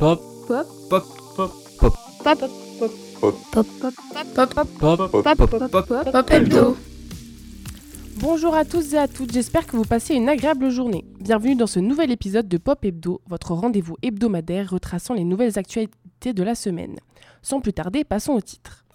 [0.00, 0.18] Pop.
[0.48, 0.66] Pop.
[0.88, 1.04] Pop.
[1.36, 1.52] Pop.
[1.78, 1.92] Pop.
[2.24, 2.38] Pop.
[2.40, 2.40] Pop.
[2.80, 3.66] Pop.
[4.40, 4.64] Pop.
[4.80, 4.96] Pop.
[5.12, 5.36] Pop.
[5.36, 5.86] Pop.
[5.86, 6.10] Pop.
[6.10, 6.30] Pop.
[6.30, 6.76] Hebdo.
[8.16, 11.04] Bonjour à tous et à toutes, j'espère que vous passez une agréable journée.
[11.20, 16.32] Bienvenue dans ce nouvel épisode de Pop Hebdo, votre rendez-vous hebdomadaire retraçant les nouvelles actualités
[16.32, 16.96] de la semaine.
[17.42, 18.86] Sans plus tarder, passons au titre.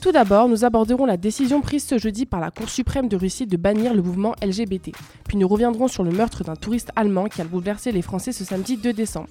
[0.00, 3.46] Tout d'abord, nous aborderons la décision prise ce jeudi par la Cour suprême de Russie
[3.46, 4.92] de bannir le mouvement LGBT.
[5.28, 8.44] Puis nous reviendrons sur le meurtre d'un touriste allemand qui a bouleversé les Français ce
[8.44, 9.28] samedi 2 décembre.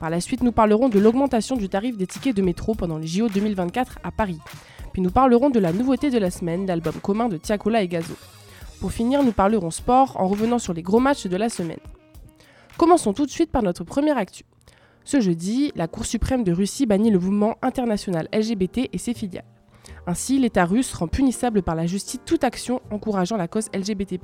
[0.00, 3.06] Par la suite, nous parlerons de l'augmentation du tarif des tickets de métro pendant les
[3.06, 4.38] JO 2024 à Paris.
[4.92, 8.14] Puis nous parlerons de la nouveauté de la semaine, l'album commun de Tiakola et Gazo.
[8.80, 11.80] Pour finir, nous parlerons sport en revenant sur les gros matchs de la semaine.
[12.76, 14.44] Commençons tout de suite par notre première actu.
[15.04, 19.44] Ce jeudi, la Cour suprême de Russie bannit le mouvement international LGBT et ses filiales.
[20.06, 24.20] Ainsi, l'État russe rend punissable par la justice toute action encourageant la cause LGBT,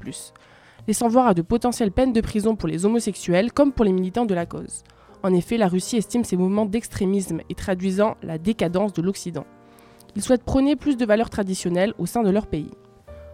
[0.86, 4.24] laissant voir à de potentielles peines de prison pour les homosexuels comme pour les militants
[4.24, 4.82] de la cause.
[5.24, 9.46] En effet, la Russie estime ces mouvements d'extrémisme et traduisant la décadence de l'Occident.
[10.16, 12.70] Ils souhaitent prôner plus de valeurs traditionnelles au sein de leur pays.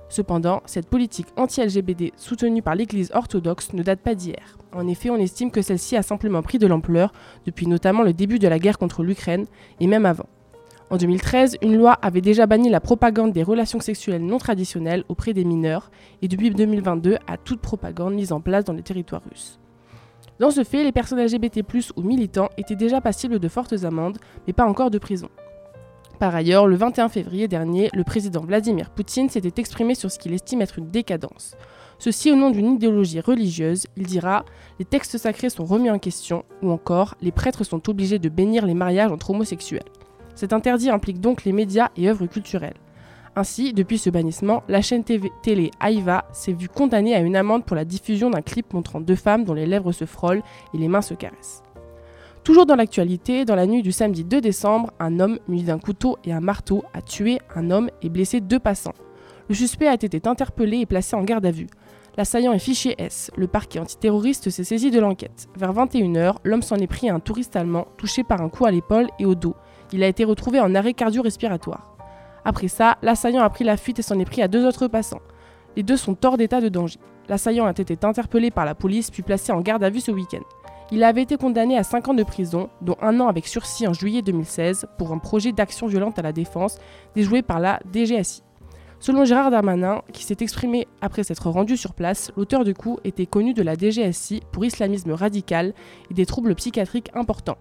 [0.09, 4.57] Cependant, cette politique anti-LGBT soutenue par l'Église orthodoxe ne date pas d'hier.
[4.73, 7.13] En effet, on estime que celle-ci a simplement pris de l'ampleur
[7.45, 9.47] depuis notamment le début de la guerre contre l'Ukraine
[9.81, 10.27] et même avant.
[10.91, 15.35] En 2013, une loi avait déjà banni la propagande des relations sexuelles non traditionnelles auprès
[15.35, 15.91] des mineurs
[16.23, 19.60] et depuis 2022 à toute propagande mise en place dans les territoires russes.
[20.41, 21.63] Dans ce fait, les personnes LGBT+
[21.97, 25.29] ou militants étaient déjà passibles de fortes amendes, mais pas encore de prison.
[26.19, 30.33] Par ailleurs, le 21 février dernier, le président Vladimir Poutine s'était exprimé sur ce qu'il
[30.33, 31.57] estime être une décadence.
[31.99, 34.47] Ceci au nom d'une idéologie religieuse, il dira
[34.79, 38.65] Les textes sacrés sont remis en question, ou encore Les prêtres sont obligés de bénir
[38.65, 39.85] les mariages entre homosexuels.
[40.35, 42.81] Cet interdit implique donc les médias et œuvres culturelles.
[43.37, 47.77] Ainsi, depuis ce bannissement, la chaîne télé Aiva s'est vue condamnée à une amende pour
[47.77, 50.43] la diffusion d'un clip montrant deux femmes dont les lèvres se frôlent
[50.75, 51.63] et les mains se caressent.
[52.43, 56.17] Toujours dans l'actualité, dans la nuit du samedi 2 décembre, un homme muni d'un couteau
[56.25, 58.95] et un marteau a tué un homme et blessé deux passants.
[59.49, 61.69] Le suspect a été interpellé et placé en garde à vue.
[62.17, 63.31] L'assaillant est fiché S.
[63.37, 65.49] Le parquet antiterroriste s'est saisi de l'enquête.
[65.57, 68.71] Vers 21h, l'homme s'en est pris à un touriste allemand touché par un coup à
[68.71, 69.55] l'épaule et au dos.
[69.93, 71.90] Il a été retrouvé en arrêt cardio-respiratoire.
[72.45, 75.21] Après ça, l'assaillant a pris la fuite et s'en est pris à deux autres passants.
[75.77, 76.99] Les deux sont hors d'état de danger.
[77.29, 80.43] L'assaillant a été interpellé par la police puis placé en garde à vue ce week-end.
[80.93, 83.93] Il avait été condamné à 5 ans de prison, dont un an avec sursis en
[83.93, 86.79] juillet 2016, pour un projet d'action violente à la défense
[87.15, 88.43] déjoué par la DGSI.
[88.99, 93.25] Selon Gérard Darmanin, qui s'est exprimé après s'être rendu sur place, l'auteur du coup était
[93.25, 95.75] connu de la DGSI pour islamisme radical
[96.11, 97.57] et des troubles psychiatriques importants.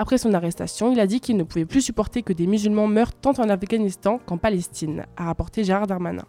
[0.00, 3.12] Après son arrestation, il a dit qu'il ne pouvait plus supporter que des musulmans meurent
[3.12, 6.24] tant en Afghanistan qu'en Palestine, a rapporté Gérard Darmanin.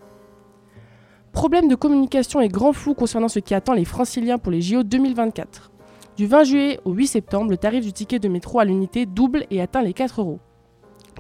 [1.32, 4.84] Problème de communication et grand flou concernant ce qui attend les franciliens pour les JO
[4.84, 5.72] 2024.
[6.18, 9.46] Du 20 juillet au 8 septembre, le tarif du ticket de métro à l'unité double
[9.50, 10.42] et atteint les 4 euros.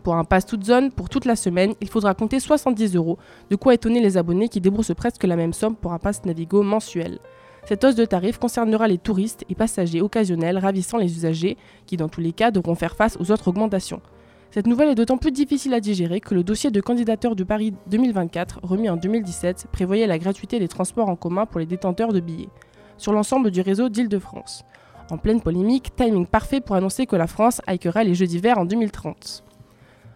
[0.04, 3.18] Pour un pass toute zone, pour toute la semaine, il faudra compter 70 euros,
[3.50, 6.64] de quoi étonner les abonnés qui déboursent presque la même somme pour un pass Navigo
[6.64, 7.20] mensuel.
[7.66, 12.10] Cette hausse de tarif concernera les touristes et passagers occasionnels ravissant les usagers qui, dans
[12.10, 14.02] tous les cas, devront faire face aux autres augmentations.
[14.50, 17.74] Cette nouvelle est d'autant plus difficile à digérer que le dossier de candidature du Paris
[17.88, 22.20] 2024, remis en 2017, prévoyait la gratuité des transports en commun pour les détenteurs de
[22.20, 22.50] billets,
[22.98, 24.66] sur l'ensemble du réseau d'Île-de-France.
[25.10, 28.66] En pleine polémique, timing parfait pour annoncer que la France haïquera les Jeux d'hiver en
[28.66, 29.44] 2030.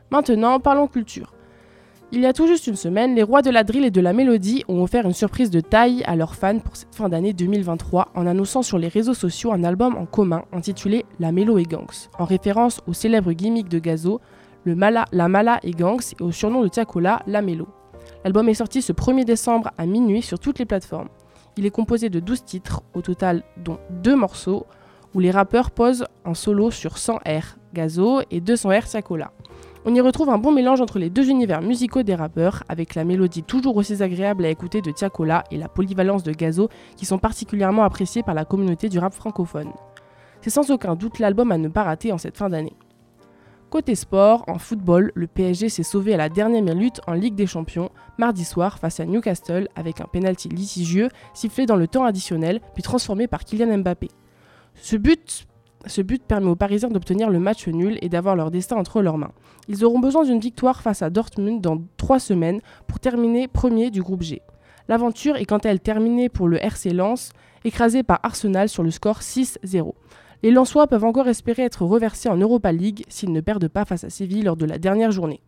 [0.09, 1.34] Maintenant, parlons culture.
[2.11, 4.13] Il y a tout juste une semaine, les rois de la drill et de la
[4.13, 8.09] mélodie ont offert une surprise de taille à leurs fans pour cette fin d'année 2023
[8.13, 12.07] en annonçant sur les réseaux sociaux un album en commun intitulé La Mélo et Gangs,
[12.19, 14.21] en référence au célèbre gimmick de Gazo,
[14.65, 17.67] le Mala, la Mala et Gangs et au surnom de Tiakola, La Mélo.
[18.23, 21.09] L'album est sorti ce 1er décembre à minuit sur toutes les plateformes.
[21.57, 24.67] Il est composé de 12 titres, au total dont 2 morceaux,
[25.15, 29.31] où les rappeurs posent en solo sur 100 R Gazo et 200 R Tiakola.
[29.87, 33.03] On y retrouve un bon mélange entre les deux univers musicaux des rappeurs, avec la
[33.03, 37.19] mélodie toujours aussi agréable à écouter de Tiakola et la polyvalence de Gazo, qui sont
[37.19, 39.71] particulièrement appréciés par la communauté du rap francophone.
[40.41, 42.75] C'est sans aucun doute l'album à ne pas rater en cette fin d'année.
[43.69, 47.45] Côté sport, en football, le PSG s'est sauvé à la dernière minute en Ligue des
[47.45, 52.59] Champions, mardi soir face à Newcastle, avec un penalty litigieux sifflé dans le temps additionnel,
[52.73, 54.09] puis transformé par Kylian Mbappé.
[54.73, 55.45] Ce but,
[55.87, 59.17] ce but permet aux Parisiens d'obtenir le match nul et d'avoir leur destin entre leurs
[59.17, 59.31] mains.
[59.67, 64.01] Ils auront besoin d'une victoire face à Dortmund dans trois semaines pour terminer premier du
[64.01, 64.41] groupe G.
[64.87, 67.31] L'aventure est quant à elle terminée pour le RC Lens,
[67.63, 69.93] écrasé par Arsenal sur le score 6-0.
[70.43, 74.03] Les Lensois peuvent encore espérer être reversés en Europa League s'ils ne perdent pas face
[74.03, 75.41] à Séville lors de la dernière journée.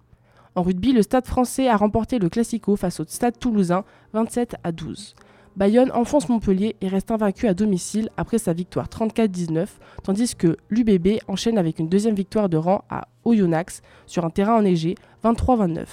[0.56, 4.72] En rugby, le Stade français a remporté le Classico face au Stade toulousain 27 à
[4.72, 5.14] 12.
[5.58, 9.66] Bayonne enfonce Montpellier et reste invaincu à domicile après sa victoire 34-19,
[10.04, 14.56] tandis que l'UBB enchaîne avec une deuxième victoire de rang à Oyonnax sur un terrain
[14.56, 14.94] enneigé
[15.24, 15.88] 23-29.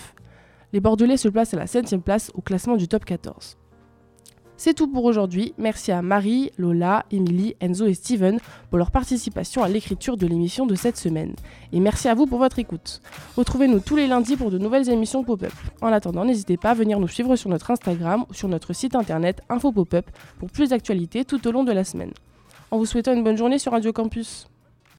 [0.74, 3.56] Les Bordelais se placent à la 7 place au classement du top 14.
[4.56, 5.52] C'est tout pour aujourd'hui.
[5.58, 8.38] Merci à Marie, Lola, Emily, Enzo et Steven
[8.70, 11.34] pour leur participation à l'écriture de l'émission de cette semaine.
[11.72, 13.00] Et merci à vous pour votre écoute.
[13.36, 15.52] Retrouvez-nous tous les lundis pour de nouvelles émissions pop-up.
[15.80, 18.94] En attendant, n'hésitez pas à venir nous suivre sur notre Instagram ou sur notre site
[18.94, 20.06] internet Info Pop-up
[20.38, 22.12] pour plus d'actualités tout au long de la semaine.
[22.70, 24.46] En vous souhaitant une bonne journée sur Radio Campus.